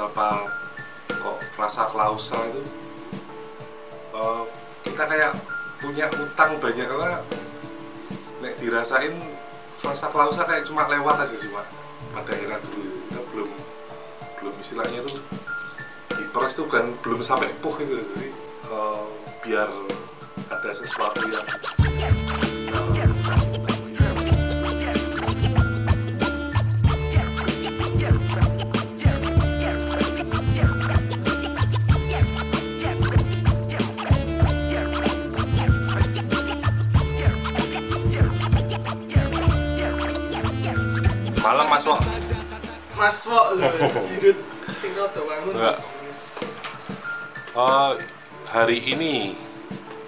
[0.00, 0.48] kenapa
[1.12, 2.64] kok frasa klausa itu
[4.16, 4.42] eh,
[4.88, 5.36] kita kayak
[5.76, 7.20] punya utang banyak karena
[8.40, 9.12] nek dirasain
[9.84, 11.68] frasa klausa kayak cuma lewat aja cuma
[12.16, 12.96] pada era dulu itu.
[13.12, 13.50] kita belum
[14.40, 15.20] belum istilahnya tuh
[16.16, 18.28] diperes tuh kan belum sampai puh itu jadi
[18.72, 19.04] eh,
[19.44, 19.68] biar
[20.48, 21.44] ada sesuatu yang
[47.50, 47.92] Eh,
[48.48, 49.36] hari ini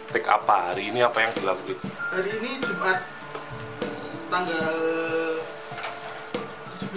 [0.09, 3.05] take apa hari ini apa yang dilakuin Hari ini Jumat
[4.33, 4.73] tanggal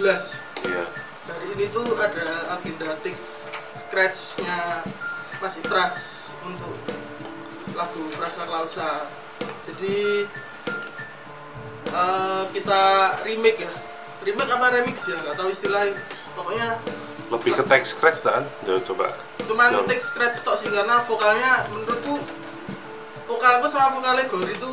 [0.64, 0.84] iya
[1.28, 3.20] Hari ini tuh ada agenda tik
[3.76, 4.80] scratch-nya
[5.36, 5.94] Mas Itras
[6.40, 6.72] untuk
[7.76, 8.90] lagu Prasa Klausa.
[9.68, 10.24] Jadi
[11.92, 12.82] eh, kita
[13.28, 13.85] remake ya.
[14.26, 15.16] Remake apa remix ya?
[15.22, 15.94] Gak tahu istilahnya.
[16.34, 16.82] Pokoknya
[17.30, 19.10] lebih ke text scratch kan Jauh, coba
[19.46, 19.86] cuman Jauh.
[19.86, 22.22] take scratch tok sih karena vokalnya menurutku
[23.26, 24.70] vokalku sama vokalnya Gori itu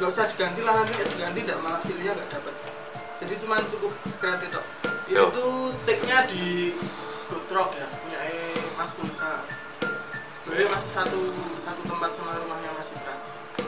[0.00, 2.54] nggak usah diganti lah nanti diganti tidak malah feelnya nggak dapat
[3.20, 4.60] jadi cuman cukup scratch itu
[5.12, 5.28] Yo.
[5.28, 5.46] itu
[5.84, 6.72] take nya di
[7.28, 8.20] Good Rock ya punya
[8.80, 9.44] Mas Kulsa
[10.44, 11.20] sebenarnya masih satu
[11.60, 13.22] satu tempat sama rumahnya Mas Ibras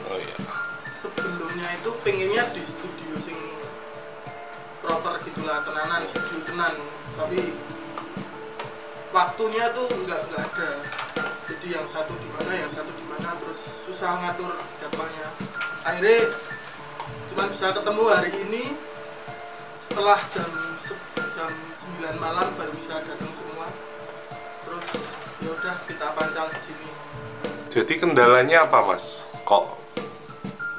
[0.09, 0.37] oh iya
[0.97, 3.37] sebelumnya itu pengennya di studio sing
[4.87, 6.73] proper gitulah tenanan studio tenan.
[7.19, 7.51] Tapi
[9.11, 10.69] waktunya tuh nggak nggak ada.
[11.51, 15.27] Jadi yang satu di mana yang satu di mana terus susah ngatur jadwalnya.
[15.83, 16.31] Akhirnya
[17.27, 18.63] cuma bisa ketemu hari ini
[19.83, 20.51] setelah jam
[21.35, 21.51] jam
[21.99, 23.67] 9 malam baru bisa datang semua.
[24.63, 24.87] Terus
[25.43, 26.89] ya udah kita pancal di sini.
[27.67, 29.27] Jadi kendalanya apa mas?
[29.43, 29.75] Kok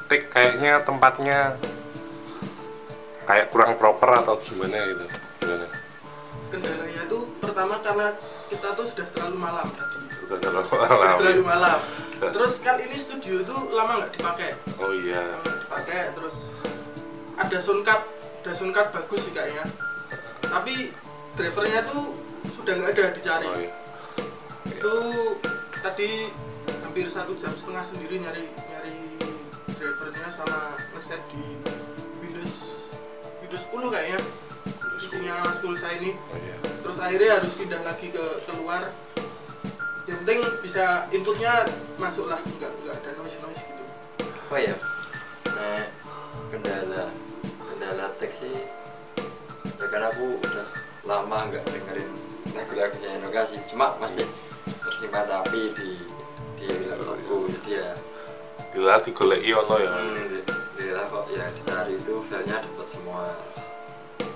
[0.09, 1.61] kayaknya tempatnya
[3.29, 5.05] kayak kurang proper atau gimana gitu
[5.45, 5.67] gimana?
[6.49, 8.17] Kendalanya itu pertama karena
[8.49, 9.69] kita tuh sudah terlalu malam.
[9.69, 10.89] Tadi udah terlalu Sudah
[11.21, 11.77] terlalu malam.
[11.77, 11.79] Malam
[12.35, 14.51] terus kan ini studio tuh lama nggak dipakai?
[14.81, 15.21] Oh iya.
[15.21, 16.49] Lama dipakai terus
[17.37, 18.03] ada sound card
[18.41, 19.65] ada sound card bagus sih kayaknya.
[20.49, 20.97] Tapi
[21.37, 22.17] drivernya tuh
[22.57, 23.45] sudah nggak ada dicari.
[23.45, 23.73] Oh iya.
[24.73, 24.95] Itu
[25.85, 26.33] tadi
[26.81, 28.97] hampir satu jam setengah sendiri nyari nyari
[29.77, 31.68] drivernya sama ngeset di
[33.67, 34.21] 2010 kayaknya.
[34.99, 36.11] Isinya school saya ini.
[36.15, 36.57] Oh, iya.
[36.83, 38.83] terus akhirnya harus pindah lagi ke keluar.
[40.09, 41.69] Yang penting bisa inputnya
[42.01, 43.85] masuk lah nggak nggak ada noise noise gitu.
[44.25, 44.75] Apa oh, ya?
[45.53, 45.85] Nah
[46.49, 47.03] kendala
[47.61, 48.49] kendala teksi.
[48.49, 48.57] sih.
[49.79, 50.67] Ya karena aku udah
[51.07, 52.11] lama nggak dengerin
[52.57, 53.61] lagu-lagunya Enoka sih.
[53.69, 54.25] Cuma masih
[54.65, 55.91] tersimpan rapi di
[56.59, 57.53] di laptopku.
[57.53, 57.91] Jadi ya
[58.69, 59.91] Bila digoleki ono ya.
[59.91, 60.38] Hmm,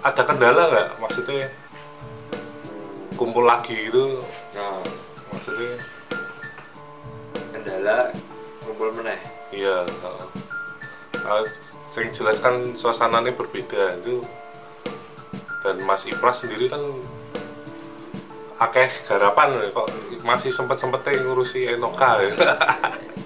[0.02, 0.88] Ada kendala nggak?
[0.98, 1.46] Maksudnya
[3.14, 4.18] kumpul lagi gitu
[4.50, 4.82] nah
[5.30, 5.78] maksudnya?
[7.54, 8.10] Kendala
[8.66, 9.18] kumpul meneh.
[9.54, 10.26] Iya heeh.
[11.22, 11.42] Uh,
[11.94, 14.02] sering jelas kan suasananya berbeda.
[14.02, 14.26] Itu
[15.62, 16.82] dan Mas Ipras sendiri kan
[18.58, 19.86] akeh garapan kok
[20.26, 22.34] masih sempet sempetnya ngurusi Enoka ya.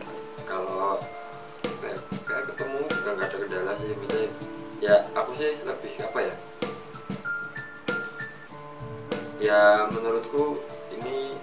[9.92, 10.56] menurutku
[10.96, 11.36] ini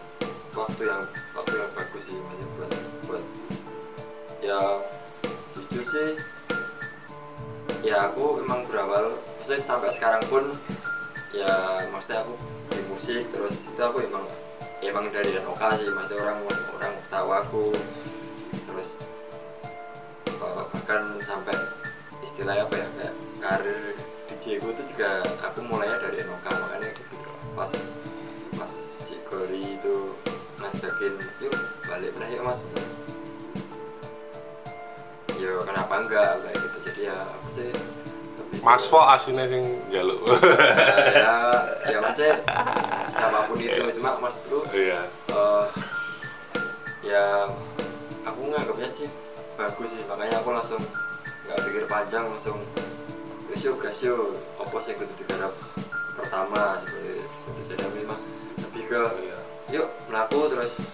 [0.57, 1.05] waktu yang
[1.37, 2.71] waktu yang bagus sih maksudnya buat
[3.05, 3.23] buat
[4.41, 4.59] ya
[5.53, 6.09] jujur sih
[7.85, 10.55] ya aku emang berawal maksudnya sampai sekarang pun
[11.35, 12.33] ya maksudnya aku
[12.73, 14.25] di musik terus itu aku emang
[14.81, 16.39] emang dari Enoka sih maksudnya orang
[16.79, 17.65] orang tahu aku
[18.71, 18.89] terus
[20.31, 21.55] eh, bahkan sampai
[22.23, 23.83] istilahnya apa ya kayak karir
[24.31, 26.89] DJ itu juga aku mulainya dari Enoka makanya
[27.53, 27.71] pas
[29.83, 30.15] itu
[30.63, 31.13] ngajakin
[31.43, 32.63] yuk balik meneh yuk mas.
[35.35, 36.39] Yo kenapa enggak?
[36.39, 36.77] Kayak gitu.
[36.87, 37.69] Jadi ya aku sih?
[38.63, 40.23] Mas Wo aslinya sing jaluk.
[41.11, 41.35] ya
[41.83, 42.39] ya maksudnya
[43.11, 43.83] siapa pun itu.
[43.99, 45.03] Cuma maksudku Iya.
[45.35, 45.65] eh
[47.03, 47.51] ya
[48.23, 49.11] aku nganggapnya sih
[49.59, 49.99] bagus sih.
[50.07, 50.79] Makanya aku langsung
[51.43, 52.63] nggak pikir panjang langsung
[53.51, 55.51] wis yuk gas yuk apa sih kudu digarap
[56.15, 58.19] pertama seperti seperti jadi memang
[58.63, 59.37] lebih ke Iya.
[59.73, 60.85] Yuk melaku terus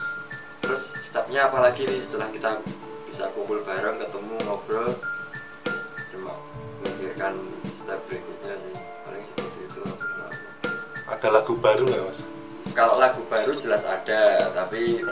[0.63, 2.63] terus stepnya apa lagi nih setelah kita
[3.11, 4.95] bisa kumpul bareng ketemu ngobrol?
[6.07, 6.31] Cuma
[6.79, 7.35] memikirkan
[7.75, 9.81] step berikutnya sih paling seperti itu.
[11.11, 12.21] Ada lagu baru nggak Mas?
[12.79, 15.03] kalau lagu baru jelas ada tapi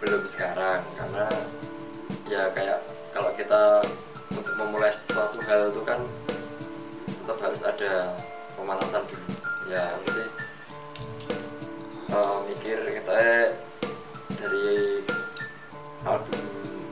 [0.00, 1.28] belum sekarang karena
[2.32, 2.80] ya kayak
[3.12, 3.84] kalau kita
[4.32, 6.00] untuk memulai suatu hal itu kan
[7.04, 8.16] tetap harus ada
[8.56, 9.28] pemanasan dulu.
[9.68, 10.24] Ya mesti
[12.10, 13.48] eh, mikir kita eh,
[14.34, 14.66] dari
[16.02, 16.42] album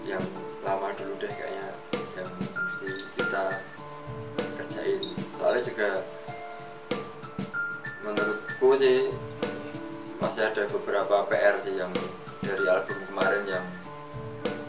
[0.06, 0.22] yang
[0.62, 1.68] lama dulu deh kayaknya
[2.14, 2.88] yang mesti
[3.18, 3.44] kita
[4.58, 5.02] kerjain.
[5.34, 5.90] Soalnya juga
[8.06, 9.10] menurutku sih
[10.18, 11.90] masih ada beberapa PR sih yang
[12.42, 13.66] dari album kemarin yang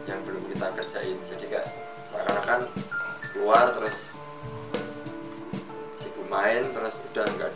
[0.10, 1.18] yang belum kita kerjain.
[1.30, 1.68] Jadi kayak
[2.10, 2.66] seakan-akan
[3.34, 3.98] keluar terus
[6.02, 7.52] sibuk main terus udah nggak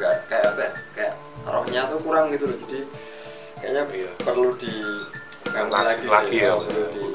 [0.00, 0.79] nggak kayak apa
[1.70, 2.80] ya, rohnya tuh kurang gitu loh jadi
[3.60, 4.10] kayaknya Iya.
[4.20, 4.72] perlu di
[5.50, 6.52] Kasih lagi, lagi deh, ya.
[6.56, 7.06] perlu di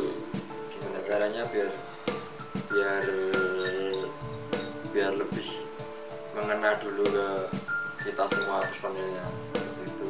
[0.71, 1.71] gimana caranya biar
[2.67, 3.03] biar
[4.89, 5.47] biar lebih
[6.31, 7.27] mengena dulu ke
[8.03, 9.25] kita semua personilnya
[9.81, 10.09] gitu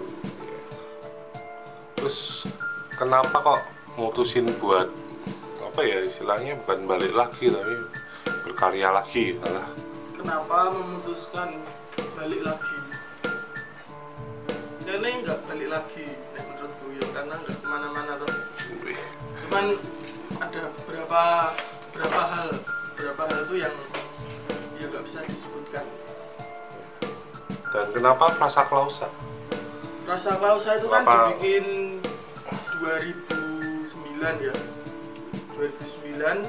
[1.95, 2.45] terus
[2.94, 3.62] kenapa kok
[3.95, 4.89] mutusin buat
[5.62, 7.75] apa ya istilahnya bukan balik lagi tapi
[8.44, 9.68] berkarya lagi malah
[10.15, 11.62] kenapa memutuskan
[12.15, 12.75] balik lagi
[15.75, 18.31] lagi nek menurutku ya karena nggak ke mana-mana tuh
[19.44, 19.66] cuman
[20.39, 21.22] ada beberapa
[21.92, 22.50] beberapa hal
[22.95, 23.75] beberapa hal tuh yang
[24.80, 25.83] ya nggak bisa disebutkan.
[27.75, 29.12] Dan kenapa Prasa Klausa?
[30.07, 32.00] Rasa Klausa itu kan Apa- dibikin
[32.80, 34.56] 2009 ya.
[35.60, 36.39] 2009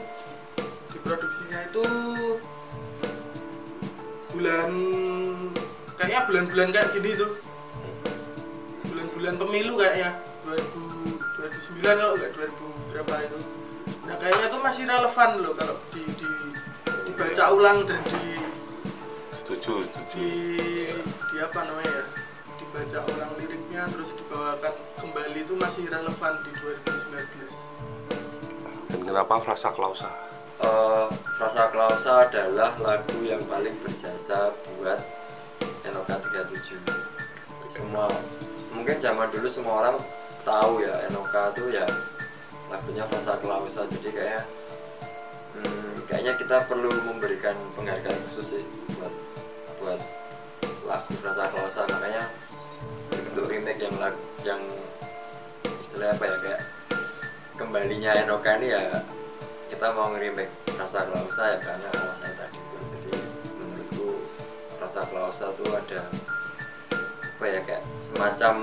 [0.94, 1.84] diproduksinya itu
[4.30, 4.70] bulan
[5.96, 7.30] kayaknya bulan-bulan kayak gini tuh
[9.26, 10.14] bulan-bulan pemilu kayaknya.
[10.46, 12.46] 2000 2009 kalau nggak 2000
[12.94, 13.42] berapa itu.
[14.06, 16.30] Nah kayaknya tuh masih relevan loh kalau di, di
[17.10, 18.38] dibaca ulang dan di
[19.34, 20.14] setuju setuju.
[20.14, 20.30] di
[21.10, 22.06] di apa namanya ya
[22.54, 26.50] dibaca ulang liriknya terus dibawakan kembali itu masih relevan di
[26.86, 26.86] 2019
[28.86, 30.06] dan kenapa Prasa Klausa?
[30.62, 31.06] Eh,
[31.42, 35.02] Rasa Klausa adalah lagu yang paling berjasa buat
[35.82, 36.78] Enoka 37
[37.74, 38.06] semua
[38.76, 39.96] mungkin zaman dulu semua orang
[40.44, 41.88] tahu ya Enoka tuh ya
[42.68, 43.88] lagunya Rasa Klausa.
[43.88, 44.44] Jadi kayak
[45.56, 48.64] hmm, kayaknya kita perlu memberikan penghargaan khusus sih
[49.00, 49.14] buat
[49.80, 50.00] buat
[50.84, 51.80] lagu Rasa Klausa.
[51.88, 52.28] Makanya
[53.32, 54.14] untuk remake yang lag,
[54.44, 54.60] yang
[55.82, 56.62] istilahnya apa ya kayak
[57.56, 58.82] kembalinya Enoka ini ya
[59.72, 62.58] kita mau nge-remake rasa klausa ya karena alasan tadi.
[62.60, 63.12] Itu jadi
[63.56, 64.08] menurutku
[64.78, 66.00] rasa klausa tuh ada
[67.36, 68.54] apa ya kayak semacam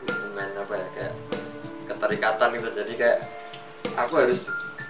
[0.00, 1.14] hubungan apa ya kayak
[1.86, 3.18] keterikatan gitu jadi kayak
[3.98, 4.40] aku harus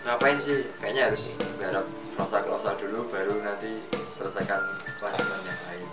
[0.02, 1.22] ngapain sih kayaknya harus
[1.56, 3.80] garap rasa klausa dulu baru nanti
[4.14, 4.60] selesaikan
[4.96, 5.88] kelanjutan yang lain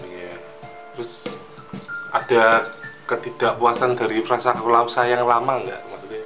[0.00, 0.34] Iya.
[0.92, 1.10] Terus
[2.10, 2.66] ada
[3.06, 6.22] ketidakpuasan dari Prasa Klausa yang lama nggak maksudnya?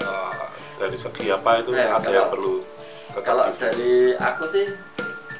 [0.00, 0.42] eh,
[0.78, 2.54] dari segi apa itu Eh, ada kalau- yang perlu
[3.18, 4.64] kalau dari aku sih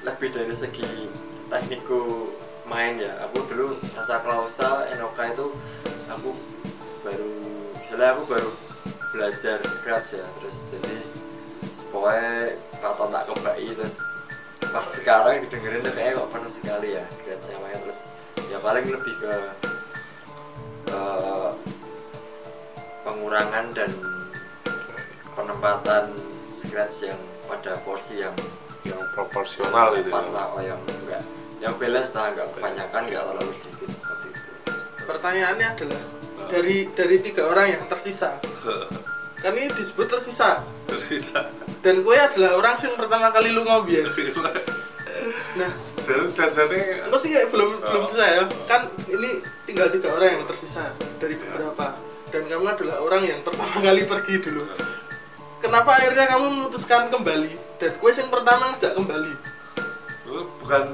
[0.06, 1.10] lebih dari segi
[1.50, 2.30] teknikku
[2.70, 3.26] main ya.
[3.26, 5.50] Aku dulu rasa klausa enoka itu
[6.06, 6.30] aku
[7.02, 7.34] baru
[7.74, 8.50] misalnya aku baru
[9.10, 10.96] belajar scratch ya terus jadi
[11.90, 13.96] pokoknya kata tak kebai terus
[14.66, 17.56] pas sekarang didengerin tuh kayak kok penuh sekali ya scratchnya.
[17.58, 17.98] Makanya terus
[18.46, 19.34] ya paling lebih ke
[20.90, 21.50] eh,
[23.02, 23.90] pengurangan dan
[25.34, 26.04] penempatan
[26.54, 28.34] scratch yang pada porsi yang
[28.86, 30.22] yang proporsional itu ya.
[30.30, 31.22] lah yang enggak
[31.58, 34.50] yang balance lah enggak kebanyakan enggak terlalu sedikit seperti itu
[35.06, 36.02] pertanyaannya adalah
[36.46, 38.30] dari dari tiga orang yang tersisa
[39.42, 41.50] kan ini disebut tersisa tersisa
[41.82, 44.06] dan gue adalah orang yang pertama kali lu ngobrol
[45.60, 45.72] nah
[46.06, 47.82] jadi Aku sih kayak belum Oh.
[47.82, 48.44] belum selesai ya.
[48.70, 51.98] Kan ini tinggal tiga orang yang tersisa dari beberapa.
[52.30, 54.62] Dan kamu adalah orang yang pertama kali pergi dulu.
[55.56, 57.52] Kenapa akhirnya kamu memutuskan kembali?
[57.80, 59.32] Dan gue yang pertama ngajak kembali.
[60.28, 60.92] Lu bukan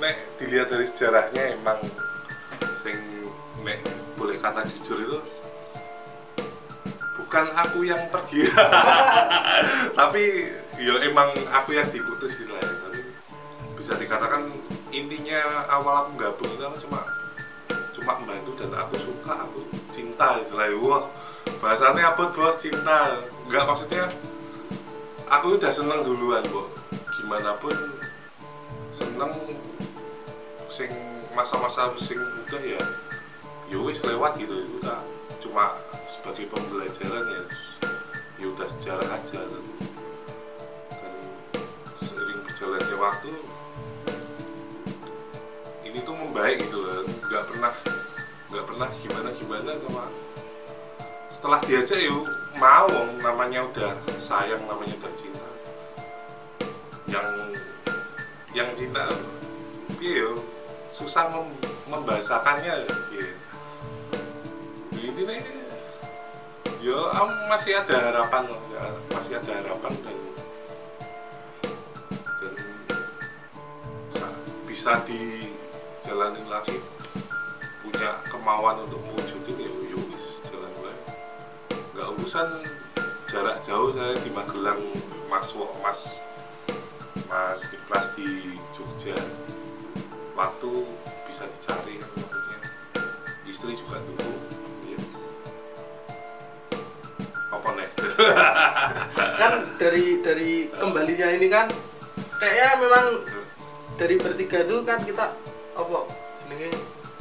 [0.00, 1.80] nek dilihat dari sejarahnya emang
[2.80, 2.96] sing
[3.60, 3.84] nek
[4.16, 5.18] boleh kata jujur itu
[7.20, 8.48] bukan aku yang pergi.
[9.98, 10.24] Tapi
[10.80, 12.74] ya emang aku yang diputus istilahnya.
[12.88, 13.00] Tapi
[13.76, 14.48] bisa dikatakan
[14.88, 17.00] intinya awal aku gabung itu aku cuma
[17.92, 20.80] cuma membantu dan aku suka aku cinta istilahnya.
[20.80, 21.04] Wah
[21.60, 24.08] bahasannya apa bos cinta nggak maksudnya
[25.28, 26.68] aku udah seneng duluan kok
[27.20, 27.76] gimana pun
[28.96, 29.32] seneng
[30.70, 30.90] sing
[31.34, 32.82] masa-masa sing udah ya
[33.70, 35.00] ya wis lewat gitu udah.
[35.42, 35.76] Cuma
[36.08, 37.42] sebagai pembelajaran ya
[38.42, 39.40] ya udah sejarah aja.
[39.44, 39.62] Dan,
[41.00, 41.14] dan
[42.02, 43.32] sering berjalannya waktu
[45.84, 47.72] ini tuh membaik gitu kan nggak pernah
[48.50, 50.04] nggak pernah gimana gimana sama
[51.30, 52.88] setelah diajak yuk mau
[53.20, 53.92] namanya udah
[54.22, 55.48] sayang namanya udah cinta.
[57.10, 57.26] Yang
[58.54, 59.04] yang cinta
[59.98, 60.36] yo
[60.92, 61.48] susah mem
[61.88, 63.28] membahasakannya piye
[64.94, 65.40] ini nih
[66.84, 67.08] yo
[67.48, 70.18] masih ada harapan ya, masih ada harapan dan
[72.40, 72.54] dan
[74.12, 76.76] sa- bisa dijalanin lagi.
[77.84, 79.43] Punya kemauan untuk mewujudin
[82.04, 82.48] nggak urusan
[83.32, 84.76] jarak jauh saya di Magelang
[85.24, 86.20] Mas Wok Mas
[87.32, 89.16] Mas Iklas di Jogja.
[90.36, 90.84] Waktu
[91.24, 92.58] bisa dicari kan maksudnya
[93.48, 94.36] istri juga dulu.
[94.84, 95.00] Ya.
[97.56, 97.96] apa next?
[99.40, 101.72] Kan dari dari kembalinya ini kan
[102.36, 103.06] kayaknya memang
[103.96, 105.32] dari bertiga itu kan kita
[105.72, 105.98] apa
[106.44, 106.68] jenenge?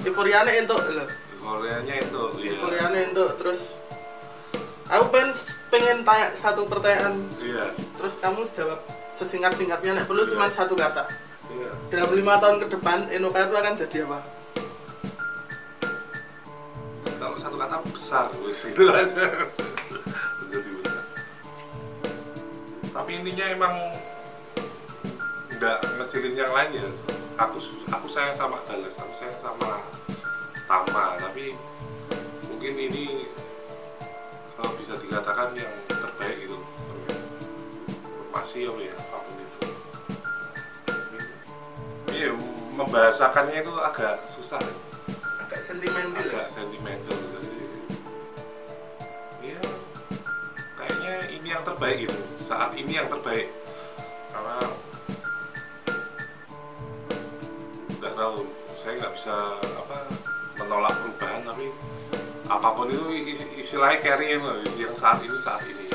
[0.04, 1.08] Euforiane entuk lho.
[1.40, 3.73] Koreanya itu ya euforiane entuk terus
[4.94, 5.32] aku pengen
[5.74, 7.26] pengen tanya satu pertanyaan.
[7.42, 7.74] Iya.
[7.74, 8.80] Terus kamu jawab
[9.18, 10.32] sesingkat singkatnya nek perlu Iya.
[10.38, 11.10] cuma satu kata.
[11.50, 11.72] Iya.
[11.90, 14.20] Dalam lima tahun ke depan Enoka itu akan jadi apa?
[17.18, 19.26] Kalau satu kata besar wis aja.
[20.52, 21.02] Jadi besar
[22.94, 23.74] tapi intinya emang
[25.58, 26.88] nggak ngecilin yang lain ya.
[27.42, 27.58] Aku
[27.90, 29.82] aku sayang sama Dallas aku sayang sama
[30.70, 31.58] Tama tapi
[32.46, 33.26] mungkin ini
[34.64, 36.56] kalau bisa dikatakan yang terbaik gitu
[38.32, 39.60] masih apa ya apa pun itu
[42.16, 42.32] iya
[42.74, 44.62] membahasakannya itu agak susah.
[45.38, 47.60] Agak sentimental agak sentimental jadi
[49.46, 49.62] ya
[50.82, 52.20] kayaknya ini yang terbaik gitu.
[52.42, 53.54] Saat ini yang terbaik.
[54.34, 54.58] Karena
[58.02, 58.36] nggak tahu
[58.82, 59.98] saya nggak bisa apa
[60.58, 61.70] menolak perubahan tapi
[62.54, 65.90] apa pun itu is- istilahnya carry loh yang saat ini saat ini.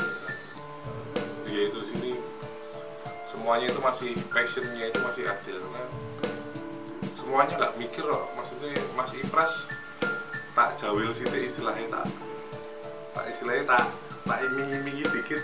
[1.47, 2.19] Ya itu sini
[3.31, 5.83] semuanya itu masih passionnya itu masih ada karena
[7.15, 9.71] semuanya nggak mikir loh maksudnya Mas Ipras
[10.59, 12.07] tak jawil sih istilahnya tak
[13.15, 13.85] tak istilahnya tak
[14.27, 15.43] tak iming-imingi dikit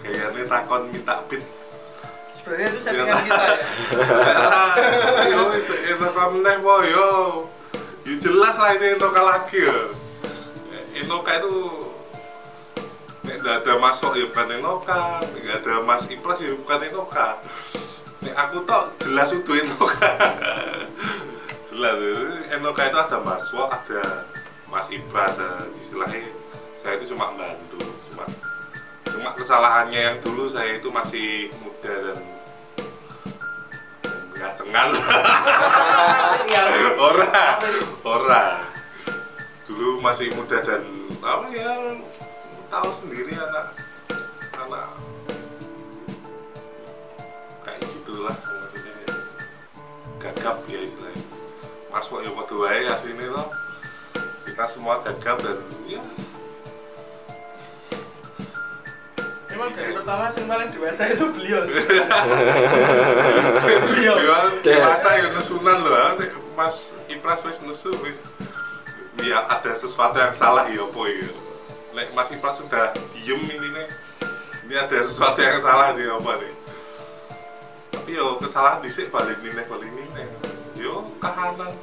[0.00, 1.44] kayaknya takon minta pin.
[2.40, 3.56] Sebenarnya itu settingan kita ya.
[5.36, 7.10] Yo enak meneh po yo.
[8.08, 9.97] Jelas lah ini Enoka lagi ya
[10.98, 11.52] Enoka itu
[13.28, 17.38] nggak ada masuk ya bukan Enoka nggak ada Mas Ipras ya bukan Enoka
[18.18, 20.10] nek aku tok jelas itu Enoka
[21.70, 21.96] jelas
[22.50, 24.26] Enoka itu ada Mas Wok ada
[24.66, 26.34] Mas Ipras eh, istilahnya
[26.82, 27.78] saya itu cuma bantu
[28.10, 28.24] cuma
[29.06, 32.18] cuma kesalahannya yang dulu saya itu masih muda dan
[34.34, 34.88] nggak cengal
[36.48, 36.62] Iya.
[37.06, 37.44] ora
[38.06, 38.44] ora
[39.68, 40.80] dulu masih muda dan
[41.20, 42.00] apa ya
[42.72, 43.76] tahu sendiri anak
[44.56, 44.88] anak
[47.68, 48.96] kayak gitulah maksudnya
[50.16, 51.20] gagap ya istilahnya
[51.92, 53.52] mas kok ya waktu wae aslinya loh
[54.48, 56.00] kita semua gagap dan ya
[59.48, 61.66] Emang dari pertama yang paling dewasa itu beliau.
[63.90, 64.14] beliau.
[64.62, 66.14] Dewasa ya nesunan loh,
[66.54, 68.22] Mas Ipras wis nesu wis.
[69.28, 71.28] Ya ada sesuatu yang salah ya apa ya.
[71.92, 73.88] Nek Mas Ipras sudah diem ini nih.
[74.64, 76.54] Ini ada sesuatu yang salah nih apa nih.
[77.92, 80.28] Tapi yo kesalahan dhisik balik nih balik nih.
[80.80, 81.76] Yo kahanan.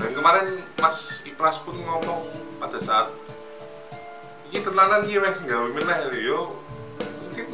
[0.00, 3.12] Dan kemarin Mas Ipras pun ngomong pada saat
[4.48, 6.56] ini tenanan iki wes gawe meneh yo
[7.26, 7.46] mungkin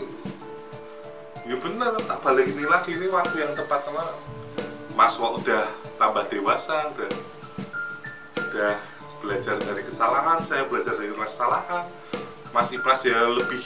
[1.49, 4.07] ya bener tak balik ini lagi ini waktu yang tepat karena
[4.95, 5.65] Mas Wak udah
[5.97, 7.09] tambah dewasa udah
[8.51, 8.83] udah
[9.23, 11.87] belajar dari kesalahan saya belajar dari kesalahan.
[12.51, 13.63] Mas Ipras ya lebih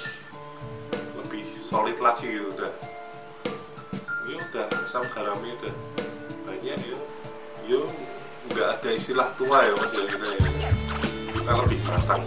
[1.25, 2.73] lebih solid lagi gitu udah.
[4.29, 5.75] Ya udah asam garamnya udah
[6.45, 6.99] banyak ya.
[7.65, 7.89] Yo
[8.53, 10.41] nggak ada istilah tua ya mas ya kita ya.
[11.33, 12.23] Kita lebih matang